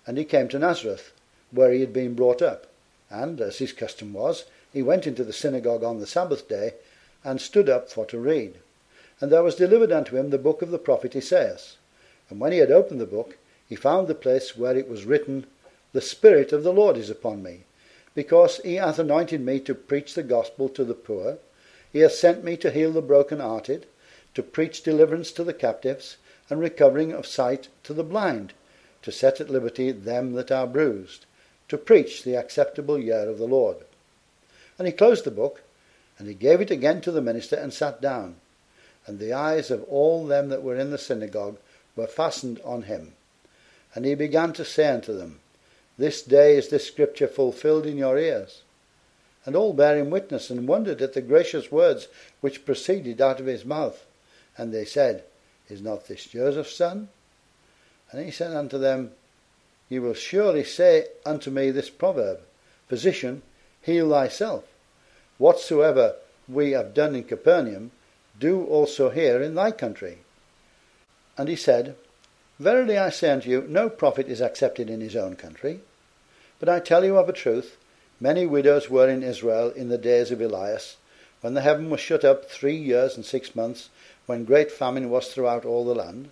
And 0.06 0.18
he 0.18 0.26
came 0.26 0.50
to 0.50 0.60
Nazareth, 0.60 1.12
where 1.50 1.72
he 1.72 1.80
had 1.80 1.94
been 1.94 2.14
brought 2.14 2.42
up. 2.42 2.68
And, 3.10 3.40
as 3.42 3.58
his 3.58 3.74
custom 3.74 4.14
was, 4.14 4.46
he 4.72 4.84
went 4.84 5.08
into 5.08 5.24
the 5.24 5.34
synagogue 5.34 5.84
on 5.84 6.00
the 6.00 6.08
Sabbath 6.08 6.48
day, 6.48 6.74
and 7.24 7.40
stood 7.40 7.70
up 7.70 7.90
for 7.90 8.06
to 8.08 8.20
read. 8.20 8.60
And 9.22 9.32
there 9.32 9.44
was 9.44 9.56
delivered 9.56 9.92
unto 9.92 10.18
him 10.18 10.30
the 10.30 10.38
book 10.38 10.62
of 10.62 10.72
the 10.72 10.80
prophet 10.80 11.16
Esaias. 11.16 11.78
And 12.30 12.40
when 12.40 12.52
he 12.52 12.58
had 12.58 12.72
opened 12.72 13.00
the 13.00 13.06
book, 13.06 13.38
he 13.68 13.76
found 13.76 14.08
the 14.08 14.16
place 14.16 14.58
where 14.58 14.76
it 14.76 14.88
was 14.88 15.06
written, 15.06 15.46
The 15.94 16.02
Spirit 16.02 16.52
of 16.52 16.64
the 16.64 16.74
Lord 16.74 16.98
is 16.98 17.10
upon 17.10 17.42
me, 17.44 17.62
because 18.16 18.58
he 18.58 18.76
hath 18.76 19.00
anointed 19.00 19.42
me 19.42 19.60
to 19.62 19.76
preach 19.76 20.14
the 20.14 20.24
gospel 20.24 20.70
to 20.70 20.84
the 20.84 20.94
poor. 20.94 21.38
He 21.92 22.00
hath 22.00 22.14
sent 22.14 22.44
me 22.44 22.58
to 22.58 22.72
heal 22.72 22.92
the 22.92 23.02
broken-hearted, 23.02 23.86
to 24.34 24.44
preach 24.44 24.84
deliverance 24.84 25.32
to 25.34 25.44
the 25.44 25.54
captives, 25.54 26.18
and 26.50 26.60
recovering 26.60 27.12
of 27.12 27.26
sight 27.26 27.68
to 27.84 27.94
the 27.94 28.04
blind, 28.04 28.54
to 29.02 29.12
set 29.12 29.40
at 29.40 29.50
liberty 29.50 29.92
them 29.92 30.34
that 30.34 30.52
are 30.52 30.68
bruised, 30.68 31.26
to 31.70 31.78
preach 31.78 32.24
the 32.24 32.36
acceptable 32.36 33.00
year 33.00 33.30
of 33.30 33.38
the 33.38 33.48
Lord. 33.48 33.78
And 34.78 34.88
he 34.88 34.94
closed 34.94 35.24
the 35.24 35.32
book, 35.32 35.62
and 36.18 36.28
he 36.28 36.34
gave 36.34 36.62
it 36.62 36.72
again 36.72 37.02
to 37.02 37.12
the 37.12 37.22
minister, 37.22 37.56
and 37.56 37.74
sat 37.74 38.02
down. 38.02 38.36
And 39.06 39.20
the 39.20 39.34
eyes 39.34 39.70
of 39.70 39.84
all 39.84 40.26
them 40.26 40.50
that 40.50 40.64
were 40.64 40.78
in 40.78 40.92
the 40.92 40.98
synagogue 40.98 41.58
were 41.96 42.08
fastened 42.08 42.60
on 42.64 42.84
him. 42.84 43.14
And 43.94 44.06
he 44.06 44.16
began 44.16 44.54
to 44.54 44.66
say 44.66 44.88
unto 44.88 45.16
them, 45.16 45.40
This 45.98 46.22
day 46.22 46.56
is 46.56 46.70
this 46.70 46.88
scripture 46.88 47.28
fulfilled 47.28 47.86
in 47.86 47.98
your 47.98 48.18
ears. 48.18 48.64
And 49.46 49.56
all 49.56 49.74
him 49.74 50.10
witness, 50.10 50.50
and 50.50 50.68
wondered 50.68 51.02
at 51.02 51.14
the 51.14 51.22
gracious 51.22 51.72
words 51.72 52.08
which 52.42 52.66
proceeded 52.66 53.20
out 53.20 53.40
of 53.40 53.46
his 53.46 53.66
mouth. 53.66 54.06
And 54.58 54.74
they 54.74 54.86
said, 54.86 55.24
Is 55.70 55.82
not 55.82 56.08
this 56.08 56.26
Joseph's 56.26 56.76
son? 56.76 57.10
And 58.12 58.24
he 58.24 58.32
said 58.32 58.56
unto 58.56 58.78
them, 58.78 59.12
Ye 59.90 60.00
will 60.00 60.14
surely 60.14 60.64
say 60.64 61.08
unto 61.26 61.52
me 61.52 61.72
this 61.72 61.90
proverb, 61.90 62.40
Physician, 62.88 63.42
heal 63.82 64.10
thyself. 64.10 64.64
Whatsoever 65.38 66.16
we 66.48 66.72
have 66.72 66.94
done 66.94 67.16
in 67.16 67.24
Capernaum, 67.26 67.92
do 68.40 68.66
also 68.66 69.10
here 69.10 69.42
in 69.42 69.56
thy 69.56 69.72
country. 69.72 70.20
And 71.38 71.50
he 71.50 71.56
said, 71.56 71.96
Verily 72.60 72.98
I 72.98 73.10
say 73.10 73.32
unto 73.32 73.50
you, 73.50 73.66
no 73.68 73.90
prophet 73.90 74.28
is 74.28 74.42
accepted 74.42 74.90
in 74.90 75.02
his 75.02 75.16
own 75.16 75.36
country. 75.36 75.82
But 76.60 76.70
I 76.70 76.80
tell 76.80 77.04
you 77.04 77.18
of 77.18 77.28
a 77.28 77.34
truth, 77.34 77.78
many 78.20 78.46
widows 78.46 78.90
were 78.90 79.10
in 79.10 79.24
Israel 79.24 79.70
in 79.72 79.90
the 79.90 79.98
days 79.98 80.32
of 80.32 80.40
Elias, 80.40 80.98
when 81.42 81.56
the 81.56 81.62
heaven 81.62 81.90
was 81.90 82.00
shut 82.00 82.24
up 82.24 82.46
three 82.46 82.76
years 82.76 83.16
and 83.16 83.26
six 83.26 83.56
months, 83.56 83.90
when 84.28 84.46
great 84.46 84.72
famine 84.72 85.10
was 85.10 85.28
throughout 85.28 85.66
all 85.66 85.84
the 85.84 85.96
land. 85.96 86.30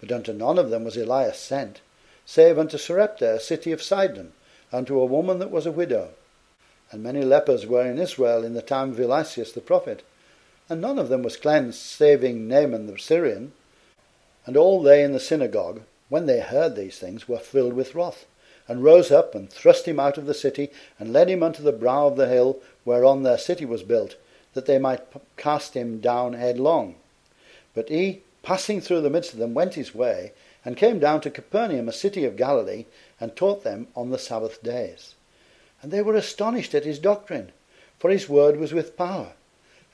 But 0.00 0.10
unto 0.10 0.32
none 0.32 0.58
of 0.58 0.70
them 0.70 0.84
was 0.84 0.96
Elias 0.96 1.38
sent, 1.38 1.80
save 2.26 2.58
unto 2.58 2.76
Sarepta, 2.76 3.34
a 3.34 3.40
city 3.40 3.70
of 3.70 3.82
Sidon, 3.82 4.32
unto 4.72 4.98
a 4.98 5.06
woman 5.06 5.38
that 5.38 5.50
was 5.50 5.66
a 5.66 5.70
widow. 5.70 6.08
And 6.90 7.02
many 7.02 7.22
lepers 7.22 7.66
were 7.66 7.86
in 7.86 7.98
Israel 7.98 8.42
in 8.44 8.54
the 8.54 8.62
time 8.62 8.90
of 8.90 8.98
Elias 8.98 9.52
the 9.52 9.60
prophet, 9.60 10.02
and 10.72 10.80
none 10.80 10.98
of 10.98 11.10
them 11.10 11.22
was 11.22 11.36
cleansed, 11.36 11.78
saving 11.78 12.48
Naaman 12.48 12.86
the 12.86 12.98
Syrian. 12.98 13.52
And 14.46 14.56
all 14.56 14.82
they 14.82 15.04
in 15.04 15.12
the 15.12 15.20
synagogue, 15.20 15.82
when 16.08 16.24
they 16.24 16.40
heard 16.40 16.76
these 16.76 16.98
things, 16.98 17.28
were 17.28 17.38
filled 17.38 17.74
with 17.74 17.94
wrath, 17.94 18.24
and 18.66 18.82
rose 18.82 19.10
up 19.10 19.34
and 19.34 19.50
thrust 19.50 19.86
him 19.86 20.00
out 20.00 20.16
of 20.16 20.24
the 20.24 20.32
city, 20.32 20.70
and 20.98 21.12
led 21.12 21.28
him 21.28 21.42
unto 21.42 21.62
the 21.62 21.72
brow 21.72 22.06
of 22.06 22.16
the 22.16 22.26
hill 22.26 22.58
whereon 22.86 23.22
their 23.22 23.36
city 23.36 23.66
was 23.66 23.82
built, 23.82 24.16
that 24.54 24.64
they 24.64 24.78
might 24.78 25.02
cast 25.36 25.74
him 25.74 26.00
down 26.00 26.32
headlong. 26.32 26.94
But 27.74 27.90
he, 27.90 28.22
passing 28.42 28.80
through 28.80 29.02
the 29.02 29.10
midst 29.10 29.34
of 29.34 29.40
them, 29.40 29.52
went 29.52 29.74
his 29.74 29.94
way, 29.94 30.32
and 30.64 30.74
came 30.74 30.98
down 30.98 31.20
to 31.20 31.30
Capernaum, 31.30 31.86
a 31.86 31.92
city 31.92 32.24
of 32.24 32.34
Galilee, 32.34 32.86
and 33.20 33.36
taught 33.36 33.62
them 33.62 33.88
on 33.94 34.08
the 34.08 34.18
Sabbath 34.18 34.62
days. 34.62 35.16
And 35.82 35.92
they 35.92 36.00
were 36.00 36.14
astonished 36.14 36.74
at 36.74 36.86
his 36.86 36.98
doctrine, 36.98 37.52
for 37.98 38.08
his 38.08 38.26
word 38.26 38.56
was 38.56 38.72
with 38.72 38.96
power. 38.96 39.34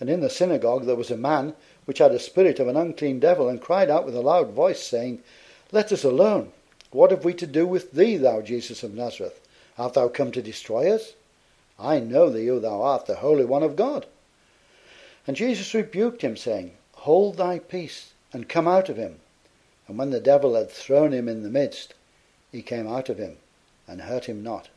And 0.01 0.09
in 0.09 0.21
the 0.21 0.31
synagogue 0.31 0.87
there 0.87 0.97
was 0.97 1.11
a 1.11 1.17
man 1.17 1.55
which 1.85 1.99
had 1.99 2.13
a 2.13 2.19
spirit 2.19 2.61
of 2.61 2.69
an 2.69 2.77
unclean 2.77 3.19
devil, 3.19 3.49
and 3.49 3.61
cried 3.61 3.91
out 3.91 4.05
with 4.05 4.15
a 4.15 4.21
loud 4.21 4.51
voice, 4.51 4.83
saying, 4.83 5.23
Let 5.73 5.91
us 5.91 6.05
alone. 6.05 6.53
What 6.91 7.11
have 7.11 7.25
we 7.25 7.35
to 7.35 7.47
do 7.47 7.67
with 7.67 7.93
thee, 7.93 8.17
thou 8.17 8.41
Jesus 8.41 8.83
of 8.83 8.95
Nazareth? 8.95 9.41
Art 9.79 9.95
thou 9.95 10.09
come 10.09 10.33
to 10.33 10.43
destroy 10.43 10.93
us? 10.93 11.15
I 11.79 12.01
know 12.01 12.29
thee 12.29 12.47
who 12.47 12.61
thou 12.61 12.83
art, 12.83 13.07
the 13.07 13.17
Holy 13.17 13.45
One 13.45 13.63
of 13.63 13.77
God. 13.77 14.07
And 15.27 15.37
Jesus 15.37 15.75
rebuked 15.75 16.23
him, 16.23 16.37
saying, 16.37 16.73
Hold 16.93 17.37
thy 17.37 17.59
peace, 17.59 18.13
and 18.33 18.49
come 18.49 18.67
out 18.67 18.89
of 18.89 18.97
him. 18.97 19.21
And 19.87 19.97
when 19.99 20.11
the 20.11 20.21
devil 20.21 20.55
had 20.55 20.71
thrown 20.71 21.13
him 21.13 21.29
in 21.29 21.43
the 21.43 21.49
midst, 21.49 21.95
he 22.51 22.63
came 22.63 22.89
out 22.89 23.09
of 23.09 23.19
him, 23.19 23.37
and 23.87 24.03
hurt 24.03 24.27
him 24.27 24.43
not. 24.43 24.69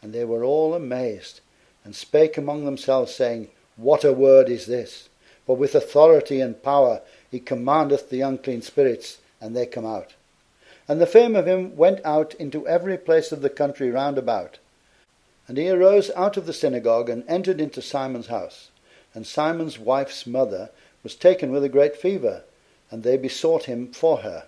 And 0.00 0.12
they 0.12 0.24
were 0.24 0.44
all 0.44 0.74
amazed, 0.74 1.40
and 1.84 1.94
spake 1.94 2.38
among 2.38 2.64
themselves, 2.64 3.14
saying, 3.14 3.48
What 3.82 4.04
a 4.04 4.12
word 4.12 4.48
is 4.48 4.66
this! 4.66 5.08
For 5.44 5.56
with 5.56 5.74
authority 5.74 6.40
and 6.40 6.62
power 6.62 7.00
he 7.28 7.40
commandeth 7.40 8.10
the 8.10 8.20
unclean 8.20 8.62
spirits, 8.62 9.18
and 9.40 9.56
they 9.56 9.66
come 9.66 9.84
out. 9.84 10.14
And 10.86 11.00
the 11.00 11.06
fame 11.06 11.34
of 11.34 11.48
him 11.48 11.74
went 11.76 11.98
out 12.04 12.32
into 12.34 12.68
every 12.68 12.96
place 12.96 13.32
of 13.32 13.42
the 13.42 13.50
country 13.50 13.90
round 13.90 14.18
about. 14.18 14.60
And 15.48 15.58
he 15.58 15.68
arose 15.68 16.12
out 16.14 16.36
of 16.36 16.46
the 16.46 16.52
synagogue, 16.52 17.10
and 17.10 17.24
entered 17.26 17.60
into 17.60 17.82
Simon's 17.82 18.28
house. 18.28 18.70
And 19.14 19.26
Simon's 19.26 19.80
wife's 19.80 20.28
mother 20.28 20.70
was 21.02 21.16
taken 21.16 21.50
with 21.50 21.64
a 21.64 21.68
great 21.68 21.96
fever, 21.96 22.44
and 22.88 23.02
they 23.02 23.16
besought 23.16 23.64
him 23.64 23.92
for 23.92 24.18
her. 24.18 24.44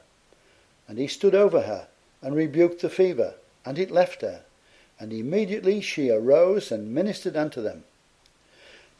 And 0.86 0.96
he 0.96 1.08
stood 1.08 1.34
over 1.34 1.62
her, 1.62 1.88
and 2.22 2.36
rebuked 2.36 2.82
the 2.82 2.88
fever, 2.88 3.34
and 3.64 3.80
it 3.80 3.90
left 3.90 4.22
her. 4.22 4.42
And 5.00 5.12
immediately 5.12 5.80
she 5.80 6.08
arose 6.08 6.70
and 6.70 6.94
ministered 6.94 7.36
unto 7.36 7.60
them. 7.60 7.82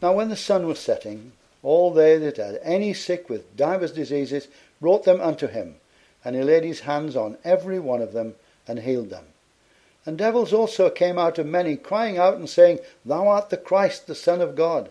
Now 0.05 0.13
when 0.13 0.29
the 0.29 0.37
sun 0.37 0.67
was 0.67 0.81
setting, 0.81 1.33
all 1.63 1.91
they 1.91 2.19
that 2.19 2.37
had 2.37 2.61
any 2.63 2.93
sick 2.93 3.31
with 3.31 3.57
divers 3.57 3.91
diseases 3.91 4.49
brought 4.79 5.05
them 5.05 5.19
unto 5.19 5.47
him, 5.47 5.77
and 6.23 6.37
he 6.37 6.43
laid 6.43 6.63
his 6.63 6.81
hands 6.81 7.17
on 7.17 7.39
every 7.43 7.79
one 7.79 8.03
of 8.03 8.13
them, 8.13 8.35
and 8.69 8.81
healed 8.81 9.09
them. 9.09 9.25
And 10.05 10.19
devils 10.19 10.53
also 10.53 10.91
came 10.91 11.19
out 11.19 11.39
of 11.39 11.47
many, 11.47 11.77
crying 11.77 12.19
out 12.19 12.35
and 12.35 12.51
saying, 12.51 12.81
Thou 13.03 13.29
art 13.29 13.49
the 13.49 13.57
Christ, 13.57 14.07
the 14.07 14.15
Son 14.15 14.43
of 14.43 14.57
God. 14.57 14.91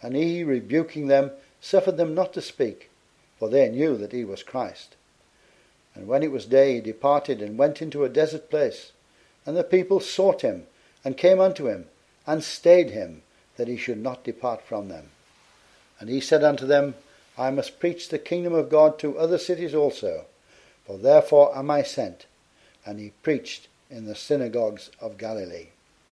And 0.00 0.16
he, 0.16 0.42
rebuking 0.42 1.08
them, 1.08 1.32
suffered 1.60 1.98
them 1.98 2.14
not 2.14 2.32
to 2.32 2.40
speak, 2.40 2.88
for 3.38 3.50
they 3.50 3.68
knew 3.68 3.98
that 3.98 4.12
he 4.12 4.24
was 4.24 4.42
Christ. 4.42 4.96
And 5.94 6.08
when 6.08 6.22
it 6.22 6.32
was 6.32 6.46
day, 6.46 6.76
he 6.76 6.80
departed 6.80 7.42
and 7.42 7.58
went 7.58 7.82
into 7.82 8.04
a 8.04 8.08
desert 8.08 8.48
place. 8.48 8.92
And 9.44 9.54
the 9.54 9.64
people 9.64 10.00
sought 10.00 10.40
him, 10.40 10.66
and 11.04 11.14
came 11.14 11.40
unto 11.40 11.68
him, 11.68 11.88
and 12.26 12.42
stayed 12.42 12.88
him, 12.92 13.20
that 13.56 13.68
he 13.68 13.76
should 13.76 13.98
not 13.98 14.24
depart 14.24 14.62
from 14.62 14.88
them. 14.88 15.10
And 15.98 16.08
he 16.08 16.20
said 16.20 16.44
unto 16.44 16.66
them, 16.66 16.94
I 17.38 17.50
must 17.50 17.80
preach 17.80 18.08
the 18.08 18.18
kingdom 18.18 18.54
of 18.54 18.70
God 18.70 18.98
to 19.00 19.18
other 19.18 19.38
cities 19.38 19.74
also, 19.74 20.26
for 20.84 20.98
therefore 20.98 21.56
am 21.56 21.70
I 21.70 21.82
sent. 21.82 22.26
And 22.84 22.98
he 22.98 23.12
preached 23.22 23.68
in 23.90 24.06
the 24.06 24.14
synagogues 24.14 24.90
of 25.00 25.18
Galilee. 25.18 25.68